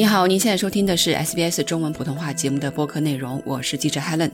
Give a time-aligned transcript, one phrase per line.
[0.00, 4.30] 你好，您现在收听的是 SBS 中文普通话节目的播客内容，我是记者 Helen。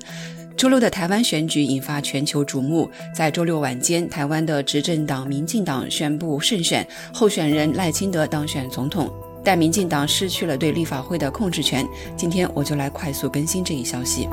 [0.56, 11.84] 周六的台湾选举引发全球瞩目，在周六晚间，台湾的执政党民进党宣布胜选，候选人赖清德当选总统，但民进党失去了对立法会的控制权。
[12.16, 14.28] 今天我就来快速更新这一消息。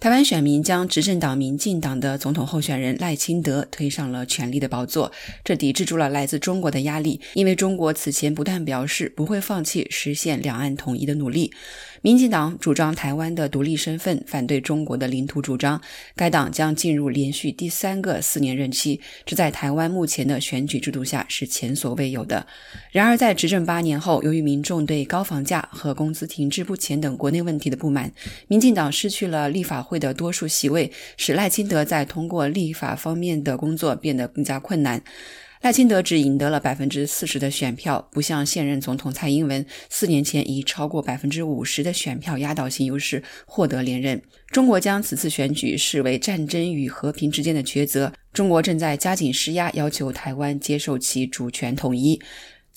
[0.00, 5.10] 台湾选民将执政党民进党的总统候选人赖清德推上了权力的宝座，
[5.42, 11.52] 这抵制住了来自中国的压力，因为中国此前不断表示不会放弃实现两岸统一的努力。
[12.00, 15.80] 民进党主张台湾的独立身份，反对中国的领土主张。
[16.14, 22.46] 该党将进入连续第三个四年任期，这在台湾目前的选举制度下是前所未有的。
[22.92, 28.12] 然而，在执政八年后，由于民众对高房价和工资停滞不前等国内问题的不满，
[28.46, 35.02] 民进党失去了立法会的多数席位，使赖清德在通过立法方面的工作变得更加困难。
[35.62, 44.22] 赖清德只赢得了百分之四十的选票，不像现任总统蔡英文四年前以超过百分之五十的选票压倒性优势获得连任。
[44.52, 52.20] 中国将此次选举视为战争与和平之间的抉择，中国正在加紧施压，要求台湾接受其主权统一。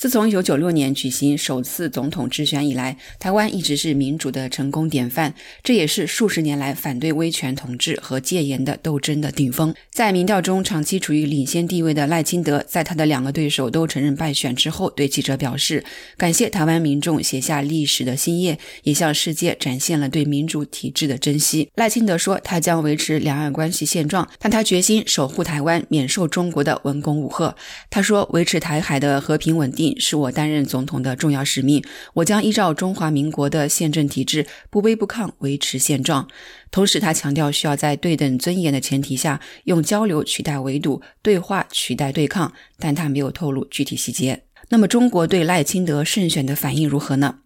[0.02, 9.72] 自从1996年举行首次总统直选以来，台湾一直是民主的成功典范，这也是数十年来反对威权统治和戒严的斗争的顶峰。
[9.92, 15.86] 在民调中长期处于领先地位的赖清德，在他的两个对手都承认败选之后，对记者表示
[16.18, 27.56] ：“感谢台湾民众写下历史的新页，也向世界展现了对民主体制的珍惜。”赖清德说：“他将维持两岸关系现状，但他决心守护台湾，免受中国的文攻武吓。”
[27.92, 31.84] 他说：“维持台海的和平稳定。”是我担任总统的重要使命。
[32.16, 36.28] 我将依照中华民国的宪政体制，不卑不亢，维持现状。
[36.70, 42.54] 同时，他强调需要在对等尊严的前提下，用交流取代围堵，对话取代对抗。
[42.78, 44.44] 但他没有透露具体细节。
[44.70, 47.40] 那么，中国对赖清德胜选的反应如何呢？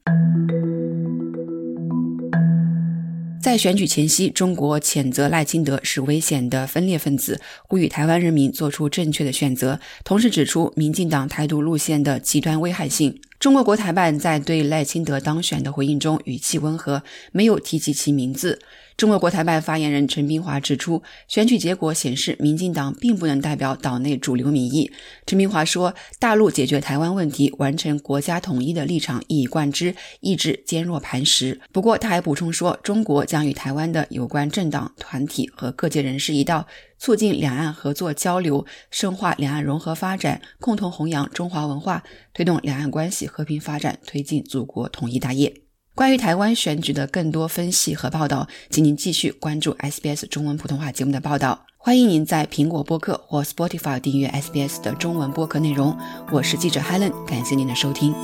[3.46, 13.22] 在选举前夕，中国谴责赖清德是危险的分裂分子，呼吁台湾人民做出正确的选择，同时指出民进党台独路线的极端危害性。
[13.40, 18.60] 中国国台办在对赖清德当选的回应中语气温和，没有提及其名字。
[18.98, 24.90] 中国国台办发言人陈斌华指出，选举结果显示，民进党并不能代表岛内主流民意。
[25.26, 36.66] 陈斌华说：“大陆解决台湾问题、完成国家统一的立场一以贯之，意志坚若磐石。”不过，他还补充说，中国将与台湾的有关政党、团体和各界人士一道，
[37.06, 45.54] 促进两岸合作交流，深化两岸融合发展，共同弘扬中华文化，推动两岸关系和平发展，推进祖国统一大业。
[45.94, 51.68] 关于台湾选举的更多分析和报道，请您继续关注 SBS 中文普通话节目的报道。
[51.78, 55.96] 欢迎您在苹果播客或 Spotify 订阅 SBS 的中文播客内容。
[56.32, 58.16] 我是记者 Helen，感谢您的收听。